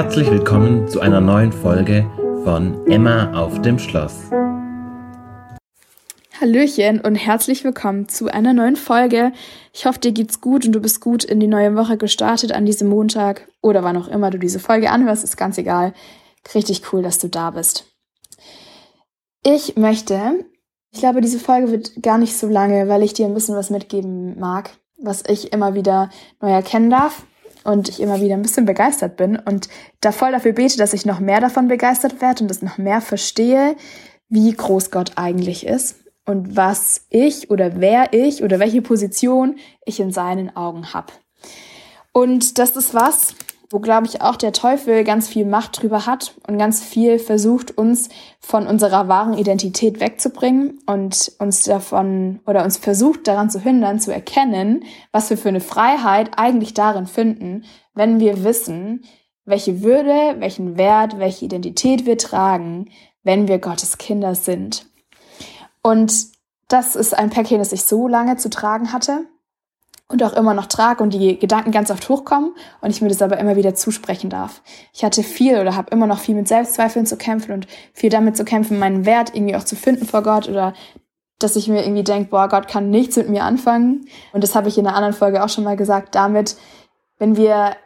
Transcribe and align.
Herzlich 0.00 0.30
willkommen 0.30 0.86
zu 0.86 1.00
einer 1.00 1.20
neuen 1.20 1.50
Folge 1.50 2.08
von 2.44 2.86
Emma 2.86 3.32
auf 3.32 3.60
dem 3.62 3.80
Schloss. 3.80 4.30
Hallöchen 6.40 7.00
und 7.00 7.16
herzlich 7.16 7.64
willkommen 7.64 8.08
zu 8.08 8.32
einer 8.32 8.52
neuen 8.52 8.76
Folge. 8.76 9.32
Ich 9.72 9.86
hoffe, 9.86 9.98
dir 9.98 10.12
geht's 10.12 10.40
gut 10.40 10.64
und 10.64 10.70
du 10.70 10.78
bist 10.78 11.00
gut 11.00 11.24
in 11.24 11.40
die 11.40 11.48
neue 11.48 11.74
Woche 11.74 11.96
gestartet 11.96 12.52
an 12.52 12.64
diesem 12.64 12.88
Montag 12.88 13.48
oder 13.60 13.82
wann 13.82 13.96
auch 13.96 14.06
immer 14.06 14.30
du 14.30 14.38
diese 14.38 14.60
Folge 14.60 14.92
anhörst, 14.92 15.24
ist 15.24 15.36
ganz 15.36 15.58
egal. 15.58 15.92
Richtig 16.54 16.92
cool, 16.92 17.02
dass 17.02 17.18
du 17.18 17.26
da 17.26 17.50
bist. 17.50 17.92
Ich 19.44 19.74
möchte, 19.74 20.44
ich 20.92 21.00
glaube, 21.00 21.22
diese 21.22 21.40
Folge 21.40 21.72
wird 21.72 22.00
gar 22.04 22.18
nicht 22.18 22.36
so 22.36 22.46
lange, 22.46 22.88
weil 22.88 23.02
ich 23.02 23.14
dir 23.14 23.26
ein 23.26 23.34
bisschen 23.34 23.56
was 23.56 23.68
mitgeben 23.68 24.38
mag, 24.38 24.70
was 24.96 25.24
ich 25.26 25.52
immer 25.52 25.74
wieder 25.74 26.08
neu 26.40 26.50
erkennen 26.50 26.88
darf 26.88 27.24
und 27.64 27.88
ich 27.88 28.00
immer 28.00 28.20
wieder 28.20 28.34
ein 28.34 28.42
bisschen 28.42 28.64
begeistert 28.64 29.16
bin 29.16 29.36
und 29.36 29.68
da 30.00 30.12
voll 30.12 30.32
dafür 30.32 30.52
bete, 30.52 30.76
dass 30.76 30.92
ich 30.92 31.06
noch 31.06 31.20
mehr 31.20 31.40
davon 31.40 31.68
begeistert 31.68 32.20
werde 32.20 32.42
und 32.42 32.48
das 32.48 32.62
noch 32.62 32.78
mehr 32.78 33.00
verstehe, 33.00 33.76
wie 34.28 34.52
groß 34.52 34.90
Gott 34.90 35.12
eigentlich 35.16 35.66
ist 35.66 35.96
und 36.24 36.56
was 36.56 37.06
ich 37.10 37.50
oder 37.50 37.80
wer 37.80 38.12
ich 38.12 38.42
oder 38.42 38.58
welche 38.58 38.82
Position 38.82 39.56
ich 39.84 40.00
in 40.00 40.12
seinen 40.12 40.54
Augen 40.54 40.92
habe. 40.92 41.12
Und 42.12 42.58
das 42.58 42.76
ist 42.76 42.94
was, 42.94 43.34
wo, 43.70 43.80
glaube 43.80 44.06
ich, 44.06 44.22
auch 44.22 44.36
der 44.36 44.52
Teufel 44.52 45.04
ganz 45.04 45.28
viel 45.28 45.44
Macht 45.44 45.82
drüber 45.82 46.06
hat 46.06 46.34
und 46.46 46.56
ganz 46.56 46.82
viel 46.82 47.18
versucht, 47.18 47.76
uns 47.76 48.08
von 48.40 48.66
unserer 48.66 49.08
wahren 49.08 49.36
Identität 49.36 50.00
wegzubringen 50.00 50.78
und 50.86 51.32
uns 51.38 51.64
davon 51.64 52.40
oder 52.46 52.64
uns 52.64 52.78
versucht 52.78 53.28
daran 53.28 53.50
zu 53.50 53.60
hindern, 53.60 54.00
zu 54.00 54.12
erkennen, 54.12 54.84
was 55.12 55.28
wir 55.28 55.36
für 55.36 55.50
eine 55.50 55.60
Freiheit 55.60 56.30
eigentlich 56.36 56.72
darin 56.72 57.06
finden, 57.06 57.64
wenn 57.94 58.20
wir 58.20 58.42
wissen, 58.42 59.04
welche 59.44 59.82
Würde, 59.82 60.36
welchen 60.40 60.78
Wert, 60.78 61.18
welche 61.18 61.44
Identität 61.44 62.06
wir 62.06 62.16
tragen, 62.16 62.90
wenn 63.22 63.48
wir 63.48 63.58
Gottes 63.58 63.98
Kinder 63.98 64.34
sind. 64.34 64.86
Und 65.82 66.12
das 66.68 66.96
ist 66.96 67.16
ein 67.16 67.30
Päckchen, 67.30 67.58
das 67.58 67.72
ich 67.72 67.84
so 67.84 68.08
lange 68.08 68.36
zu 68.36 68.48
tragen 68.48 68.92
hatte 68.92 69.26
und 70.10 70.22
auch 70.22 70.32
immer 70.32 70.54
noch 70.54 70.66
trage 70.66 71.02
und 71.02 71.12
die 71.12 71.38
Gedanken 71.38 71.70
ganz 71.70 71.90
oft 71.90 72.08
hochkommen 72.08 72.54
und 72.80 72.90
ich 72.90 73.02
mir 73.02 73.08
das 73.08 73.20
aber 73.20 73.38
immer 73.38 73.56
wieder 73.56 73.74
zusprechen 73.74 74.30
darf. 74.30 74.62
Ich 74.92 75.04
hatte 75.04 75.22
viel 75.22 75.58
oder 75.58 75.76
habe 75.76 75.90
immer 75.90 76.06
noch 76.06 76.18
viel 76.18 76.34
mit 76.34 76.48
Selbstzweifeln 76.48 77.04
zu 77.06 77.16
kämpfen 77.16 77.52
und 77.52 77.66
viel 77.92 78.08
damit 78.08 78.36
zu 78.36 78.44
kämpfen, 78.44 78.78
meinen 78.78 79.04
Wert 79.04 79.34
irgendwie 79.34 79.56
auch 79.56 79.64
zu 79.64 79.76
finden 79.76 80.06
vor 80.06 80.22
Gott 80.22 80.48
oder 80.48 80.72
dass 81.38 81.56
ich 81.56 81.68
mir 81.68 81.84
irgendwie 81.84 82.04
denke, 82.04 82.30
boah, 82.30 82.48
Gott 82.48 82.68
kann 82.68 82.90
nichts 82.90 83.16
mit 83.16 83.28
mir 83.28 83.44
anfangen. 83.44 84.06
Und 84.32 84.42
das 84.42 84.54
habe 84.54 84.68
ich 84.68 84.76
in 84.76 84.86
einer 84.86 84.96
anderen 84.96 85.14
Folge 85.14 85.44
auch 85.44 85.48
schon 85.48 85.62
mal 85.62 85.76
gesagt, 85.76 86.14
damit, 86.14 86.56
wenn 87.18 87.36
wir 87.36 87.76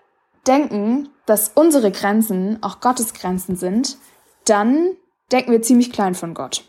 denken, 0.47 1.11
dass 1.27 1.51
unsere 1.55 1.91
Grenzen 1.91 2.63
auch 2.63 2.81
Gottes 2.81 3.13
Grenzen 3.13 3.57
sind, 3.57 3.99
dann 4.47 4.89
denken 5.31 5.53
wir 5.53 5.61
ziemlich 5.61 5.93
klein 5.93 6.15
von 6.15 6.35
Gott. 6.35 6.65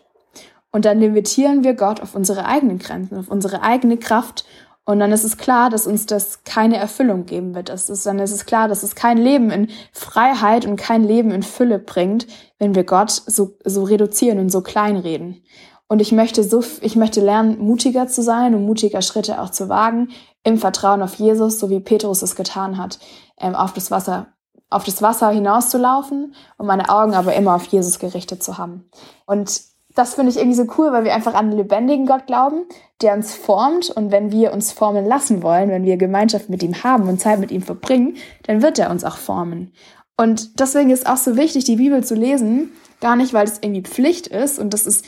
Und 0.71 0.85
dann 0.85 0.99
limitieren 0.99 1.63
wir 1.63 1.73
Gott 1.75 2.01
auf 2.01 2.15
unsere 2.15 2.45
eigenen 2.45 2.79
Grenzen, 2.79 3.17
auf 3.17 3.29
unsere 3.29 3.61
eigene 3.61 3.97
Kraft 3.97 4.43
und 4.85 4.99
dann 4.99 5.13
ist 5.13 5.23
es 5.23 5.37
klar, 5.37 5.69
dass 5.69 5.87
uns 5.87 6.05
das 6.05 6.43
keine 6.43 6.75
Erfüllung 6.75 7.25
geben 7.25 7.55
wird. 7.55 7.69
Das 7.69 7.89
ist, 7.89 8.05
dann 8.05 8.19
ist 8.19 8.31
es 8.31 8.45
klar, 8.45 8.67
dass 8.67 8.83
es 8.83 8.95
kein 8.95 9.17
Leben 9.17 9.49
in 9.49 9.69
Freiheit 9.93 10.65
und 10.65 10.75
kein 10.75 11.03
Leben 11.03 11.31
in 11.31 11.41
Fülle 11.41 11.79
bringt, 11.79 12.27
wenn 12.59 12.75
wir 12.75 12.83
Gott 12.83 13.11
so, 13.11 13.57
so 13.63 13.83
reduzieren 13.83 14.39
und 14.39 14.49
so 14.49 14.61
klein 14.61 14.97
reden. 14.97 15.41
Und 15.87 16.01
ich 16.01 16.11
möchte 16.11 16.43
so, 16.43 16.63
ich 16.81 16.97
möchte 16.97 17.21
lernen, 17.21 17.59
mutiger 17.59 18.07
zu 18.07 18.21
sein 18.21 18.55
und 18.55 18.65
mutiger 18.65 19.01
Schritte 19.01 19.41
auch 19.41 19.51
zu 19.51 19.69
wagen, 19.69 20.09
im 20.43 20.57
Vertrauen 20.57 21.01
auf 21.01 21.15
Jesus, 21.15 21.59
so 21.59 21.69
wie 21.69 21.79
Petrus 21.79 22.21
es 22.21 22.35
getan 22.35 22.77
hat, 22.77 22.99
ähm, 23.39 23.55
auf 23.55 23.73
das 23.73 23.89
Wasser, 23.89 24.27
auf 24.69 24.83
das 24.83 25.01
Wasser 25.01 25.29
hinauszulaufen 25.29 26.35
und 26.57 26.65
meine 26.65 26.89
Augen 26.89 27.13
aber 27.13 27.35
immer 27.35 27.55
auf 27.55 27.65
Jesus 27.65 27.99
gerichtet 27.99 28.43
zu 28.43 28.57
haben. 28.57 28.89
Und 29.25 29.61
das 29.95 30.15
finde 30.15 30.31
ich 30.31 30.37
irgendwie 30.37 30.57
so 30.57 30.65
cool, 30.77 30.91
weil 30.91 31.03
wir 31.03 31.13
einfach 31.13 31.33
an 31.33 31.47
einen 31.47 31.57
lebendigen 31.57 32.05
Gott 32.05 32.25
glauben, 32.25 32.65
der 33.01 33.13
uns 33.13 33.35
formt. 33.35 33.89
Und 33.89 34.11
wenn 34.11 34.31
wir 34.31 34.53
uns 34.53 34.71
formen 34.71 35.05
lassen 35.05 35.43
wollen, 35.43 35.69
wenn 35.69 35.83
wir 35.83 35.97
Gemeinschaft 35.97 36.49
mit 36.49 36.63
ihm 36.63 36.83
haben 36.83 37.07
und 37.07 37.21
Zeit 37.21 37.39
mit 37.39 37.51
ihm 37.51 37.61
verbringen, 37.61 38.17
dann 38.43 38.61
wird 38.61 38.79
er 38.79 38.89
uns 38.89 39.03
auch 39.03 39.17
formen. 39.17 39.71
Und 40.17 40.59
deswegen 40.59 40.89
ist 40.89 41.07
auch 41.07 41.17
so 41.17 41.37
wichtig, 41.37 41.65
die 41.65 41.75
Bibel 41.75 42.03
zu 42.03 42.15
lesen. 42.15 42.71
Gar 43.01 43.15
nicht, 43.15 43.33
weil 43.33 43.45
es 43.45 43.59
irgendwie 43.61 43.81
Pflicht 43.81 44.27
ist. 44.27 44.59
Und 44.59 44.73
das 44.73 44.85
ist 44.85 45.05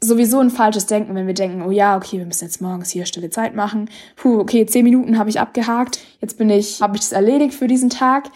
sowieso 0.00 0.38
ein 0.40 0.50
falsches 0.50 0.86
Denken, 0.86 1.14
wenn 1.14 1.26
wir 1.26 1.34
denken, 1.34 1.62
oh 1.62 1.70
ja, 1.70 1.96
okay, 1.96 2.18
wir 2.18 2.26
müssen 2.26 2.44
jetzt 2.44 2.60
morgens 2.60 2.90
hier 2.90 3.06
stille 3.06 3.30
Zeit 3.30 3.54
machen. 3.54 3.90
Puh, 4.16 4.40
okay, 4.40 4.64
zehn 4.66 4.84
Minuten 4.84 5.18
habe 5.18 5.30
ich 5.30 5.40
abgehakt. 5.40 6.00
Jetzt 6.20 6.38
bin 6.38 6.50
ich, 6.50 6.80
habe 6.80 6.96
ich 6.96 7.02
das 7.02 7.12
erledigt 7.12 7.54
für 7.54 7.66
diesen 7.66 7.90
Tag. 7.90 8.30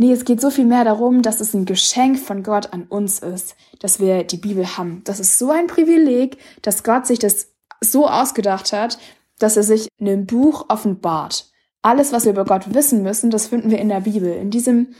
Nee, 0.00 0.12
es 0.12 0.24
geht 0.24 0.40
so 0.40 0.48
viel 0.48 0.64
mehr 0.64 0.84
darum, 0.84 1.20
dass 1.20 1.42
es 1.42 1.52
ein 1.52 1.66
Geschenk 1.66 2.18
von 2.18 2.42
Gott 2.42 2.72
an 2.72 2.84
uns 2.84 3.18
ist, 3.18 3.54
dass 3.80 4.00
wir 4.00 4.24
die 4.24 4.38
Bibel 4.38 4.78
haben. 4.78 5.02
Das 5.04 5.20
ist 5.20 5.38
so 5.38 5.50
ein 5.50 5.66
Privileg, 5.66 6.38
dass 6.62 6.84
Gott 6.84 7.06
sich 7.06 7.18
das 7.18 7.52
so 7.82 8.08
ausgedacht 8.08 8.72
hat, 8.72 8.98
dass 9.38 9.58
er 9.58 9.62
sich 9.62 9.88
in 9.98 10.08
einem 10.08 10.24
Buch 10.24 10.64
offenbart. 10.70 11.50
Alles, 11.82 12.14
was 12.14 12.24
wir 12.24 12.32
über 12.32 12.46
Gott 12.46 12.72
wissen 12.72 13.02
müssen, 13.02 13.28
das 13.28 13.48
finden 13.48 13.70
wir 13.70 13.78
in 13.78 13.90
der 13.90 14.00
Bibel. 14.00 14.32
In 14.32 14.50
diesem, 14.50 14.94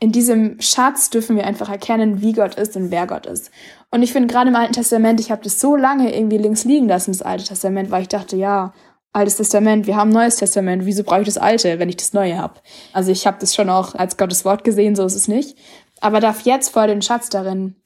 in 0.00 0.12
diesem 0.12 0.60
Schatz 0.60 1.08
dürfen 1.08 1.36
wir 1.36 1.46
einfach 1.46 1.70
erkennen, 1.70 2.20
wie 2.20 2.34
Gott 2.34 2.56
ist 2.56 2.76
und 2.76 2.90
wer 2.90 3.06
Gott 3.06 3.24
ist. 3.24 3.50
Und 3.90 4.02
ich 4.02 4.12
finde 4.12 4.28
gerade 4.28 4.50
im 4.50 4.56
Alten 4.56 4.74
Testament, 4.74 5.18
ich 5.18 5.30
habe 5.30 5.42
das 5.42 5.60
so 5.60 5.76
lange 5.76 6.14
irgendwie 6.14 6.36
links 6.36 6.64
liegen 6.64 6.88
lassen, 6.88 7.12
das 7.12 7.22
Alte 7.22 7.44
Testament, 7.44 7.90
weil 7.90 8.02
ich 8.02 8.08
dachte, 8.08 8.36
ja, 8.36 8.74
Altes 9.12 9.36
Testament, 9.36 9.86
wir 9.86 9.96
haben 9.96 10.10
Neues 10.10 10.36
Testament, 10.36 10.86
wieso 10.86 11.04
brauche 11.04 11.20
ich 11.20 11.26
das 11.26 11.38
Alte, 11.38 11.78
wenn 11.78 11.88
ich 11.88 11.98
das 11.98 12.14
Neue 12.14 12.38
habe? 12.38 12.60
Also 12.92 13.12
ich 13.12 13.26
habe 13.26 13.36
das 13.40 13.54
schon 13.54 13.68
auch 13.68 13.94
als 13.94 14.16
Gottes 14.16 14.44
Wort 14.44 14.64
gesehen, 14.64 14.96
so 14.96 15.04
ist 15.04 15.14
es 15.14 15.28
nicht. 15.28 15.58
Aber 16.00 16.20
darf 16.20 16.42
jetzt 16.42 16.70
voll 16.70 16.86
den 16.86 17.02
Schatz 17.02 17.28
darin 17.28 17.76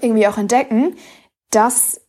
irgendwie 0.00 0.28
auch 0.28 0.38
entdecken, 0.38 0.94
dass 1.50 2.00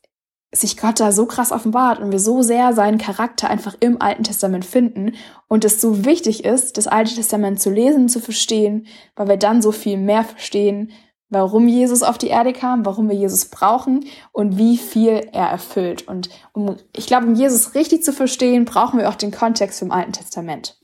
sich 0.54 0.78
Gott 0.78 1.00
da 1.00 1.12
so 1.12 1.26
krass 1.26 1.52
offenbart 1.52 2.00
und 2.00 2.12
wir 2.12 2.20
so 2.20 2.42
sehr 2.42 2.74
seinen 2.74 2.98
Charakter 2.98 3.50
einfach 3.50 3.76
im 3.80 4.02
Alten 4.02 4.24
Testament 4.24 4.66
finden 4.66 5.14
und 5.48 5.64
es 5.64 5.80
so 5.80 6.06
wichtig 6.06 6.44
ist, 6.44 6.78
das 6.78 6.88
Alte 6.88 7.16
Testament 7.16 7.62
zu 7.62 7.70
lesen, 7.70 8.10
zu 8.10 8.20
verstehen, 8.20 8.86
weil 9.16 9.30
wir 9.30 9.38
dann 9.38 9.62
so 9.62 9.72
viel 9.72 9.98
mehr 9.98 10.26
verstehen, 10.26 10.92
warum 11.32 11.68
Jesus 11.68 12.04
auf 12.04 12.20
die 12.20 12.28
Erde 12.28 12.54
kam, 12.54 12.86
warum 12.86 13.10
wir 13.10 13.16
Jesus 13.16 13.46
brauchen 13.46 14.06
und 14.32 14.58
wie 14.58 14.78
viel 14.78 15.30
er 15.32 15.48
erfüllt. 15.48 16.08
Und 16.08 16.30
um, 16.54 16.76
ich 16.96 17.08
glaube, 17.08 17.26
um 17.26 17.34
Jesus 17.34 17.74
richtig 17.74 18.04
zu 18.04 18.14
verstehen, 18.14 18.66
brauchen 18.66 19.00
wir 19.00 19.10
auch 19.10 19.16
den 19.16 19.32
Kontext 19.32 19.80
vom 19.80 19.92
Alten 19.92 20.12
Testament. 20.12 20.78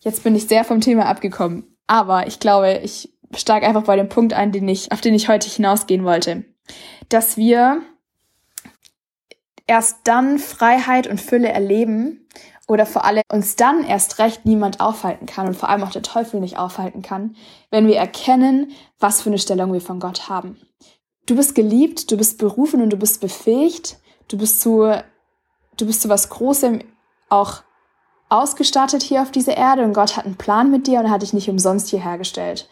Jetzt 0.00 0.24
bin 0.24 0.34
ich 0.34 0.48
sehr 0.48 0.64
vom 0.64 0.80
Thema 0.80 1.06
abgekommen, 1.06 1.76
aber 1.86 2.26
ich 2.26 2.40
glaube, 2.40 2.80
ich 2.82 3.14
steige 3.34 3.66
einfach 3.66 3.84
bei 3.84 3.96
dem 3.96 4.08
Punkt 4.08 4.32
ein, 4.32 4.52
den 4.52 4.66
ich, 4.68 4.90
auf 4.90 5.00
den 5.00 5.14
ich 5.14 5.28
heute 5.28 5.48
hinausgehen 5.48 6.04
wollte. 6.04 6.44
Dass 7.08 7.36
wir 7.36 7.82
erst 9.66 9.98
dann 10.04 10.38
Freiheit 10.38 11.06
und 11.06 11.20
Fülle 11.20 11.48
erleben 11.48 12.26
oder 12.66 12.86
vor 12.86 13.04
allem 13.04 13.22
uns 13.32 13.56
dann 13.56 13.84
erst 13.84 14.18
recht 14.18 14.44
niemand 14.44 14.80
aufhalten 14.80 15.26
kann 15.26 15.46
und 15.46 15.56
vor 15.56 15.68
allem 15.68 15.84
auch 15.84 15.90
der 15.90 16.02
Teufel 16.02 16.40
nicht 16.40 16.58
aufhalten 16.58 17.02
kann, 17.02 17.36
wenn 17.70 17.86
wir 17.86 17.96
erkennen, 17.96 18.72
was 18.98 19.22
für 19.22 19.30
eine 19.30 19.38
Stellung 19.38 19.72
wir 19.72 19.80
von 19.80 20.00
Gott 20.00 20.28
haben. 20.28 20.58
Du 21.26 21.36
bist 21.36 21.54
geliebt, 21.54 22.10
du 22.10 22.16
bist 22.16 22.38
berufen 22.38 22.82
und 22.82 22.90
du 22.90 22.96
bist 22.96 23.20
befähigt, 23.20 23.98
du 24.28 24.38
bist 24.38 24.60
zu, 24.60 24.92
du 25.76 25.86
bist 25.86 26.02
zu 26.02 26.08
was 26.08 26.28
Großem 26.28 26.82
auch 27.28 27.62
ausgestattet 28.28 29.02
hier 29.02 29.22
auf 29.22 29.30
dieser 29.30 29.56
Erde 29.56 29.84
und 29.84 29.92
Gott 29.92 30.16
hat 30.16 30.24
einen 30.24 30.36
Plan 30.36 30.70
mit 30.70 30.86
dir 30.86 31.00
und 31.00 31.10
hat 31.10 31.22
dich 31.22 31.32
nicht 31.32 31.48
umsonst 31.48 31.88
hierher 31.88 32.18
gestellt. 32.18 32.68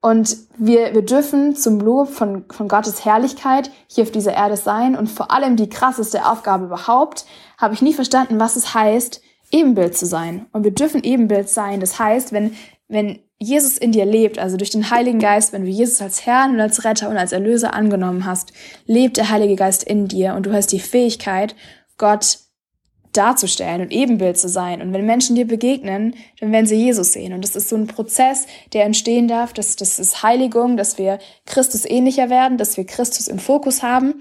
Und 0.00 0.36
wir, 0.58 0.94
wir 0.94 1.00
dürfen 1.00 1.56
zum 1.56 1.80
Lob 1.80 2.10
von, 2.10 2.44
von 2.50 2.68
Gottes 2.68 3.06
Herrlichkeit 3.06 3.70
hier 3.86 4.04
auf 4.04 4.10
dieser 4.10 4.34
Erde 4.34 4.58
sein 4.58 4.96
und 4.96 5.08
vor 5.08 5.30
allem 5.30 5.56
die 5.56 5.70
krasseste 5.70 6.26
Aufgabe 6.26 6.66
überhaupt, 6.66 7.24
habe 7.56 7.72
ich 7.72 7.80
nie 7.80 7.94
verstanden, 7.94 8.38
was 8.38 8.56
es 8.56 8.74
heißt, 8.74 9.22
Ebenbild 9.54 9.96
zu 9.96 10.04
sein. 10.04 10.46
Und 10.52 10.64
wir 10.64 10.72
dürfen 10.72 11.04
Ebenbild 11.04 11.48
sein. 11.48 11.78
Das 11.78 11.98
heißt, 11.98 12.32
wenn, 12.32 12.56
wenn 12.88 13.20
Jesus 13.38 13.78
in 13.78 13.92
dir 13.92 14.04
lebt, 14.04 14.38
also 14.38 14.56
durch 14.56 14.70
den 14.70 14.90
Heiligen 14.90 15.20
Geist, 15.20 15.52
wenn 15.52 15.64
du 15.64 15.70
Jesus 15.70 16.02
als 16.02 16.26
Herrn 16.26 16.54
und 16.54 16.60
als 16.60 16.84
Retter 16.84 17.08
und 17.08 17.16
als 17.16 17.30
Erlöser 17.30 17.72
angenommen 17.72 18.26
hast, 18.26 18.52
lebt 18.86 19.16
der 19.16 19.30
Heilige 19.30 19.54
Geist 19.54 19.84
in 19.84 20.08
dir 20.08 20.34
und 20.34 20.46
du 20.46 20.52
hast 20.52 20.72
die 20.72 20.80
Fähigkeit, 20.80 21.54
Gott 21.98 22.38
darzustellen 23.12 23.80
und 23.80 23.92
Ebenbild 23.92 24.36
zu 24.36 24.48
sein. 24.48 24.82
Und 24.82 24.92
wenn 24.92 25.06
Menschen 25.06 25.36
dir 25.36 25.46
begegnen, 25.46 26.16
dann 26.40 26.50
werden 26.50 26.66
sie 26.66 26.74
Jesus 26.74 27.12
sehen. 27.12 27.32
Und 27.32 27.42
das 27.42 27.54
ist 27.54 27.68
so 27.68 27.76
ein 27.76 27.86
Prozess, 27.86 28.48
der 28.72 28.84
entstehen 28.84 29.28
darf. 29.28 29.52
Das, 29.52 29.76
das 29.76 30.00
ist 30.00 30.24
Heiligung, 30.24 30.76
dass 30.76 30.98
wir 30.98 31.20
Christus 31.46 31.84
ähnlicher 31.84 32.28
werden, 32.28 32.58
dass 32.58 32.76
wir 32.76 32.84
Christus 32.84 33.28
im 33.28 33.38
Fokus 33.38 33.84
haben 33.84 34.14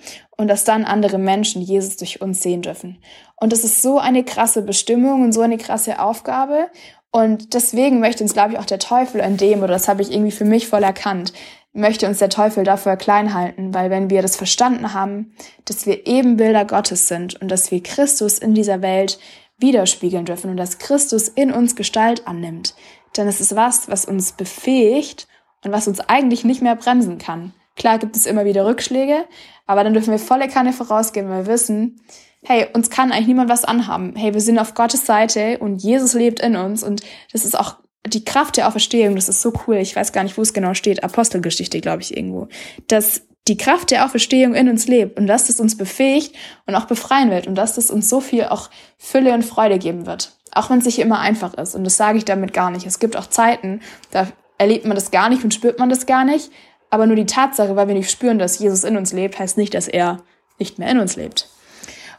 und 0.43 0.49
dass 0.49 0.65
dann 0.65 0.83
andere 0.83 1.19
Menschen 1.19 1.61
Jesus 1.61 1.95
durch 1.95 2.19
uns 2.19 2.43
sehen 2.43 2.61
dürfen. 2.61 2.97
Und 3.37 3.53
das 3.53 3.63
ist 3.63 3.81
so 3.81 3.97
eine 3.97 4.25
krasse 4.25 4.61
Bestimmung 4.61 5.23
und 5.23 5.31
so 5.31 5.39
eine 5.39 5.57
krasse 5.57 6.01
Aufgabe. 6.01 6.67
Und 7.11 7.53
deswegen 7.53 8.01
möchte 8.01 8.25
uns, 8.25 8.33
glaube 8.33 8.51
ich, 8.51 8.59
auch 8.59 8.65
der 8.65 8.79
Teufel 8.79 9.21
in 9.21 9.37
dem, 9.37 9.59
oder 9.59 9.71
das 9.71 9.87
habe 9.87 10.01
ich 10.01 10.11
irgendwie 10.11 10.33
für 10.33 10.43
mich 10.43 10.67
voll 10.67 10.83
erkannt, 10.83 11.31
möchte 11.71 12.09
uns 12.09 12.17
der 12.17 12.27
Teufel 12.27 12.65
dafür 12.65 12.97
klein 12.97 13.33
halten, 13.33 13.73
weil 13.73 13.89
wenn 13.89 14.09
wir 14.09 14.21
das 14.21 14.35
verstanden 14.35 14.93
haben, 14.93 15.33
dass 15.63 15.85
wir 15.85 16.05
Ebenbilder 16.07 16.65
Gottes 16.65 17.07
sind 17.07 17.41
und 17.41 17.49
dass 17.49 17.71
wir 17.71 17.81
Christus 17.81 18.37
in 18.37 18.53
dieser 18.53 18.81
Welt 18.81 19.19
widerspiegeln 19.59 20.25
dürfen 20.25 20.51
und 20.51 20.57
dass 20.57 20.77
Christus 20.77 21.29
in 21.29 21.53
uns 21.53 21.77
Gestalt 21.77 22.27
annimmt, 22.27 22.75
dann 23.13 23.29
ist 23.29 23.39
es 23.39 23.55
was, 23.55 23.87
was 23.87 24.03
uns 24.03 24.33
befähigt 24.33 25.25
und 25.63 25.71
was 25.71 25.87
uns 25.87 26.01
eigentlich 26.01 26.43
nicht 26.43 26.61
mehr 26.61 26.75
bremsen 26.75 27.17
kann. 27.17 27.53
Klar 27.75 27.99
gibt 27.99 28.15
es 28.15 28.25
immer 28.25 28.45
wieder 28.45 28.65
Rückschläge, 28.65 29.25
aber 29.65 29.83
dann 29.83 29.93
dürfen 29.93 30.11
wir 30.11 30.19
volle 30.19 30.47
Kanne 30.47 30.73
vorausgehen, 30.73 31.29
weil 31.29 31.45
wir 31.45 31.53
wissen, 31.53 32.01
hey, 32.43 32.67
uns 32.73 32.89
kann 32.89 33.11
eigentlich 33.11 33.27
niemand 33.27 33.49
was 33.49 33.65
anhaben. 33.65 34.15
Hey, 34.15 34.33
wir 34.33 34.41
sind 34.41 34.59
auf 34.59 34.73
Gottes 34.73 35.05
Seite 35.05 35.57
und 35.59 35.81
Jesus 35.81 36.13
lebt 36.13 36.39
in 36.41 36.55
uns 36.55 36.83
und 36.83 37.01
das 37.31 37.45
ist 37.45 37.57
auch 37.57 37.77
die 38.05 38.25
Kraft 38.25 38.57
der 38.57 38.67
Auferstehung, 38.67 39.15
das 39.15 39.29
ist 39.29 39.41
so 39.41 39.53
cool. 39.65 39.77
Ich 39.77 39.95
weiß 39.95 40.11
gar 40.11 40.23
nicht, 40.23 40.37
wo 40.37 40.41
es 40.41 40.53
genau 40.53 40.73
steht. 40.73 41.03
Apostelgeschichte, 41.03 41.79
glaube 41.79 42.01
ich, 42.01 42.15
irgendwo. 42.15 42.49
Dass 42.87 43.21
die 43.47 43.57
Kraft 43.57 43.91
der 43.91 44.05
Auferstehung 44.05 44.55
in 44.55 44.69
uns 44.69 44.87
lebt 44.87 45.17
und 45.17 45.27
dass 45.27 45.47
das 45.47 45.59
uns 45.59 45.77
befähigt 45.77 46.35
und 46.65 46.75
auch 46.75 46.85
befreien 46.85 47.29
wird 47.29 47.47
und 47.47 47.55
dass 47.55 47.75
das 47.75 47.91
uns 47.91 48.09
so 48.09 48.21
viel 48.21 48.45
auch 48.45 48.69
Fülle 48.97 49.33
und 49.33 49.43
Freude 49.43 49.79
geben 49.79 50.05
wird. 50.05 50.37
Auch 50.53 50.69
wenn 50.69 50.79
es 50.79 50.85
nicht 50.85 50.99
immer 50.99 51.19
einfach 51.19 51.53
ist. 51.55 51.75
Und 51.75 51.83
das 51.83 51.97
sage 51.97 52.17
ich 52.17 52.25
damit 52.25 52.53
gar 52.53 52.71
nicht. 52.71 52.85
Es 52.85 52.99
gibt 52.99 53.17
auch 53.17 53.27
Zeiten, 53.27 53.81
da 54.11 54.27
erlebt 54.57 54.85
man 54.85 54.95
das 54.95 55.11
gar 55.11 55.29
nicht 55.29 55.43
und 55.43 55.53
spürt 55.53 55.79
man 55.79 55.89
das 55.89 56.05
gar 56.05 56.25
nicht. 56.25 56.51
Aber 56.93 57.07
nur 57.07 57.15
die 57.15 57.25
Tatsache, 57.25 57.75
weil 57.75 57.87
wir 57.87 57.95
nicht 57.95 58.11
spüren, 58.11 58.37
dass 58.37 58.59
Jesus 58.59 58.83
in 58.83 58.97
uns 58.97 59.13
lebt, 59.13 59.39
heißt 59.39 59.57
nicht, 59.57 59.73
dass 59.73 59.87
er 59.87 60.21
nicht 60.59 60.77
mehr 60.77 60.89
in 60.89 60.99
uns 60.99 61.15
lebt. 61.15 61.49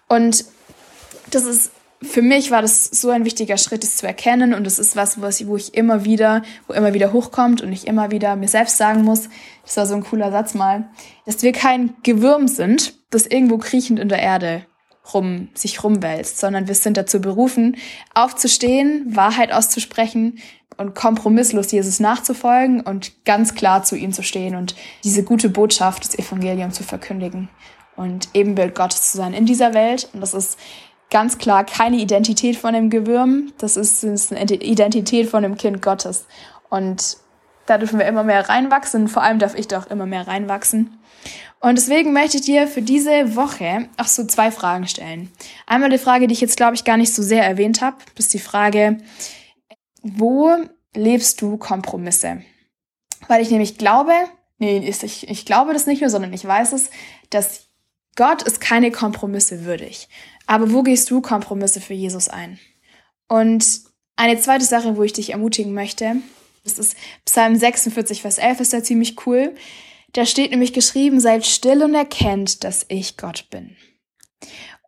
Und 0.08 0.46
das 1.30 1.44
ist, 1.44 1.70
für 2.02 2.22
mich 2.22 2.50
war 2.50 2.60
das 2.60 2.86
so 2.86 3.10
ein 3.10 3.24
wichtiger 3.24 3.56
Schritt, 3.56 3.84
das 3.84 3.98
zu 3.98 4.06
erkennen. 4.08 4.52
Und 4.52 4.64
das 4.64 4.80
ist 4.80 4.96
was, 4.96 5.22
wo 5.22 5.54
ich 5.54 5.74
immer 5.74 6.04
wieder, 6.04 6.42
wo 6.66 6.72
immer 6.72 6.92
wieder 6.92 7.12
hochkommt 7.12 7.62
und 7.62 7.70
ich 7.70 7.86
immer 7.86 8.10
wieder 8.10 8.34
mir 8.34 8.48
selbst 8.48 8.76
sagen 8.76 9.04
muss, 9.04 9.28
das 9.62 9.76
war 9.76 9.86
so 9.86 9.94
ein 9.94 10.02
cooler 10.02 10.32
Satz 10.32 10.54
mal, 10.54 10.88
dass 11.24 11.44
wir 11.44 11.52
kein 11.52 11.94
Gewürm 12.02 12.48
sind, 12.48 12.94
das 13.10 13.26
irgendwo 13.26 13.58
kriechend 13.58 14.00
in 14.00 14.08
der 14.08 14.22
Erde 14.22 14.66
rum, 15.12 15.48
sich 15.54 15.84
rumwälzt, 15.84 16.38
sondern 16.38 16.66
wir 16.68 16.74
sind 16.74 16.96
dazu 16.96 17.20
berufen, 17.20 17.76
aufzustehen, 18.14 19.04
Wahrheit 19.14 19.52
auszusprechen, 19.52 20.40
und 20.76 20.94
kompromisslos 20.94 21.70
Jesus 21.72 22.00
nachzufolgen 22.00 22.80
und 22.80 23.24
ganz 23.24 23.54
klar 23.54 23.82
zu 23.84 23.96
ihm 23.96 24.12
zu 24.12 24.22
stehen 24.22 24.56
und 24.56 24.74
diese 25.04 25.22
gute 25.22 25.48
Botschaft 25.48 26.04
des 26.04 26.18
Evangeliums 26.18 26.74
zu 26.74 26.82
verkündigen 26.82 27.48
und 27.96 28.28
Ebenbild 28.34 28.74
Gottes 28.74 29.12
zu 29.12 29.18
sein 29.18 29.34
in 29.34 29.46
dieser 29.46 29.74
Welt. 29.74 30.08
Und 30.12 30.20
das 30.20 30.34
ist 30.34 30.58
ganz 31.10 31.38
klar 31.38 31.64
keine 31.64 31.96
Identität 31.96 32.56
von 32.56 32.74
dem 32.74 32.90
Gewürm, 32.90 33.52
das 33.58 33.76
ist, 33.76 34.02
das 34.02 34.30
ist 34.30 34.32
eine 34.32 34.54
Identität 34.54 35.28
von 35.28 35.42
dem 35.42 35.56
Kind 35.56 35.80
Gottes. 35.80 36.26
Und 36.70 37.18
da 37.66 37.78
dürfen 37.78 37.98
wir 37.98 38.06
immer 38.06 38.24
mehr 38.24 38.48
reinwachsen, 38.48 39.08
vor 39.08 39.22
allem 39.22 39.38
darf 39.38 39.54
ich 39.54 39.68
doch 39.68 39.90
immer 39.90 40.06
mehr 40.06 40.26
reinwachsen. 40.26 40.98
Und 41.60 41.78
deswegen 41.78 42.12
möchte 42.12 42.36
ich 42.36 42.42
dir 42.42 42.68
für 42.68 42.82
diese 42.82 43.36
Woche 43.36 43.88
auch 43.96 44.06
so 44.06 44.26
zwei 44.26 44.50
Fragen 44.50 44.86
stellen. 44.86 45.30
Einmal 45.66 45.88
die 45.88 45.98
Frage, 45.98 46.26
die 46.26 46.34
ich 46.34 46.42
jetzt, 46.42 46.58
glaube 46.58 46.74
ich, 46.74 46.84
gar 46.84 46.98
nicht 46.98 47.14
so 47.14 47.22
sehr 47.22 47.42
erwähnt 47.42 47.80
habe, 47.80 47.96
das 48.14 48.26
ist 48.26 48.34
die 48.34 48.38
Frage, 48.38 48.98
wo 50.02 50.54
lebst 50.94 51.40
du 51.40 51.56
Kompromisse? 51.56 52.42
Weil 53.28 53.40
ich 53.40 53.50
nämlich 53.50 53.78
glaube, 53.78 54.12
nee, 54.58 54.78
ich, 54.86 55.28
ich 55.28 55.46
glaube 55.46 55.72
das 55.72 55.86
nicht 55.86 56.02
nur, 56.02 56.10
sondern 56.10 56.34
ich 56.34 56.44
weiß 56.44 56.74
es, 56.74 56.90
dass 57.30 57.68
Gott 58.14 58.42
ist 58.42 58.60
keine 58.60 58.90
Kompromisse 58.90 59.64
würdig. 59.64 60.08
Aber 60.46 60.72
wo 60.72 60.82
gehst 60.82 61.10
du 61.10 61.22
Kompromisse 61.22 61.80
für 61.80 61.94
Jesus 61.94 62.28
ein? 62.28 62.58
Und 63.28 63.80
eine 64.16 64.38
zweite 64.38 64.64
Sache, 64.64 64.96
wo 64.96 65.02
ich 65.02 65.14
dich 65.14 65.30
ermutigen 65.30 65.72
möchte, 65.72 66.16
das 66.64 66.78
ist 66.78 66.96
Psalm 67.24 67.56
46, 67.56 68.22
Vers 68.22 68.38
11, 68.38 68.60
ist 68.60 68.72
da 68.72 68.82
ziemlich 68.82 69.26
cool. 69.26 69.54
Da 70.12 70.26
steht 70.26 70.50
nämlich 70.50 70.72
geschrieben, 70.72 71.20
seid 71.20 71.44
still 71.44 71.82
und 71.82 71.94
erkennt, 71.94 72.64
dass 72.64 72.86
ich 72.88 73.16
Gott 73.16 73.46
bin. 73.50 73.76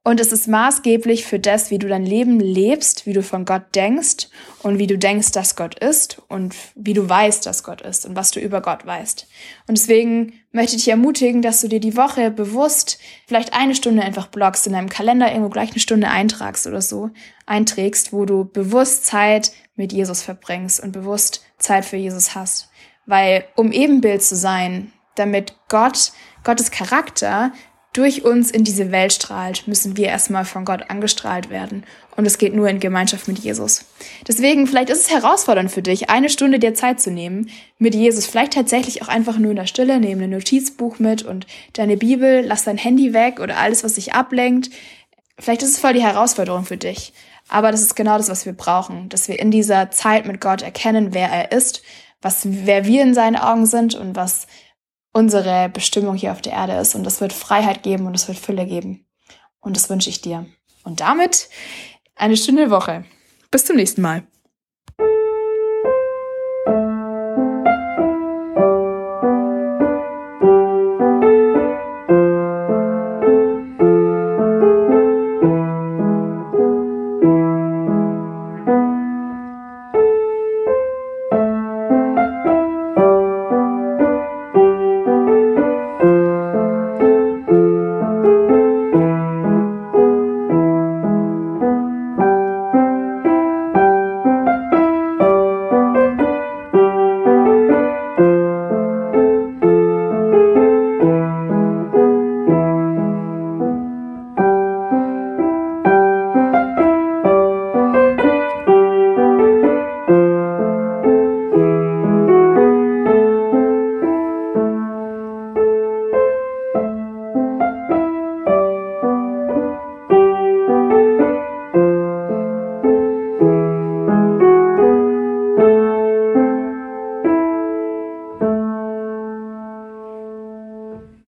Und 0.06 0.20
es 0.20 0.30
ist 0.30 0.46
maßgeblich 0.46 1.26
für 1.26 1.40
das, 1.40 1.72
wie 1.72 1.80
du 1.80 1.88
dein 1.88 2.06
Leben 2.06 2.38
lebst, 2.38 3.06
wie 3.06 3.12
du 3.12 3.24
von 3.24 3.44
Gott 3.44 3.74
denkst 3.74 4.28
und 4.62 4.78
wie 4.78 4.86
du 4.86 4.96
denkst, 4.96 5.32
dass 5.32 5.56
Gott 5.56 5.76
ist 5.80 6.22
und 6.28 6.54
wie 6.76 6.92
du 6.92 7.08
weißt, 7.08 7.44
dass 7.44 7.64
Gott 7.64 7.80
ist 7.80 8.06
und 8.06 8.14
was 8.14 8.30
du 8.30 8.38
über 8.38 8.60
Gott 8.60 8.86
weißt. 8.86 9.26
Und 9.66 9.76
deswegen 9.76 10.34
möchte 10.52 10.76
ich 10.76 10.84
dich 10.84 10.92
ermutigen, 10.92 11.42
dass 11.42 11.60
du 11.60 11.66
dir 11.66 11.80
die 11.80 11.96
Woche 11.96 12.30
bewusst 12.30 13.00
vielleicht 13.26 13.52
eine 13.52 13.74
Stunde 13.74 14.04
einfach 14.04 14.28
blockst, 14.28 14.68
in 14.68 14.74
deinem 14.74 14.88
Kalender 14.88 15.28
irgendwo 15.28 15.50
gleich 15.50 15.72
eine 15.72 15.80
Stunde 15.80 16.08
eintragst 16.08 16.68
oder 16.68 16.82
so, 16.82 17.10
einträgst, 17.46 18.12
wo 18.12 18.26
du 18.26 18.44
bewusst 18.44 19.06
Zeit 19.06 19.50
mit 19.74 19.92
Jesus 19.92 20.22
verbringst 20.22 20.80
und 20.80 20.92
bewusst 20.92 21.45
Zeit 21.66 21.84
für 21.84 21.96
Jesus 21.96 22.34
hast. 22.34 22.70
Weil 23.06 23.44
um 23.54 23.72
Ebenbild 23.72 24.22
zu 24.22 24.36
sein, 24.36 24.92
damit 25.14 25.54
Gott, 25.68 26.12
Gottes 26.44 26.70
Charakter 26.70 27.52
durch 27.96 28.24
uns 28.24 28.50
in 28.50 28.62
diese 28.62 28.92
Welt 28.92 29.14
strahlt, 29.14 29.66
müssen 29.66 29.96
wir 29.96 30.08
erstmal 30.08 30.44
von 30.44 30.66
Gott 30.66 30.90
angestrahlt 30.90 31.48
werden. 31.48 31.84
Und 32.14 32.26
es 32.26 32.36
geht 32.36 32.54
nur 32.54 32.68
in 32.68 32.78
Gemeinschaft 32.78 33.26
mit 33.26 33.38
Jesus. 33.38 33.86
Deswegen, 34.28 34.66
vielleicht 34.66 34.90
ist 34.90 35.02
es 35.02 35.10
herausfordernd 35.10 35.70
für 35.70 35.80
dich, 35.80 36.10
eine 36.10 36.28
Stunde 36.28 36.58
dir 36.58 36.74
Zeit 36.74 37.00
zu 37.00 37.10
nehmen 37.10 37.48
mit 37.78 37.94
Jesus. 37.94 38.26
Vielleicht 38.26 38.52
tatsächlich 38.52 39.02
auch 39.02 39.08
einfach 39.08 39.38
nur 39.38 39.50
in 39.50 39.56
der 39.56 39.66
Stille, 39.66 39.98
nehmen 39.98 40.22
ein 40.22 40.30
Notizbuch 40.30 40.98
mit 40.98 41.22
und 41.22 41.46
deine 41.72 41.96
Bibel, 41.96 42.44
lass 42.44 42.64
dein 42.64 42.76
Handy 42.76 43.14
weg 43.14 43.40
oder 43.40 43.56
alles, 43.56 43.82
was 43.82 43.94
dich 43.94 44.12
ablenkt. 44.12 44.70
Vielleicht 45.38 45.62
ist 45.62 45.70
es 45.70 45.78
voll 45.78 45.92
die 45.92 46.02
Herausforderung 46.02 46.64
für 46.64 46.76
dich. 46.76 47.12
Aber 47.48 47.70
das 47.70 47.82
ist 47.82 47.94
genau 47.94 48.16
das, 48.16 48.28
was 48.28 48.46
wir 48.46 48.54
brauchen, 48.54 49.08
dass 49.08 49.28
wir 49.28 49.38
in 49.38 49.50
dieser 49.50 49.90
Zeit 49.90 50.26
mit 50.26 50.40
Gott 50.40 50.62
erkennen, 50.62 51.14
wer 51.14 51.30
er 51.30 51.52
ist, 51.52 51.82
was, 52.20 52.42
wer 52.44 52.86
wir 52.86 53.02
in 53.02 53.14
seinen 53.14 53.36
Augen 53.36 53.66
sind 53.66 53.94
und 53.94 54.16
was 54.16 54.46
unsere 55.12 55.68
Bestimmung 55.68 56.16
hier 56.16 56.32
auf 56.32 56.42
der 56.42 56.54
Erde 56.54 56.74
ist. 56.74 56.94
Und 56.94 57.06
es 57.06 57.20
wird 57.20 57.32
Freiheit 57.32 57.82
geben 57.82 58.06
und 58.06 58.14
es 58.14 58.28
wird 58.28 58.38
Fülle 58.38 58.66
geben. 58.66 59.06
Und 59.60 59.76
das 59.76 59.88
wünsche 59.88 60.10
ich 60.10 60.20
dir. 60.20 60.46
Und 60.84 61.00
damit 61.00 61.48
eine 62.14 62.36
schöne 62.36 62.70
Woche. 62.70 63.04
Bis 63.50 63.64
zum 63.64 63.76
nächsten 63.76 64.02
Mal. 64.02 64.26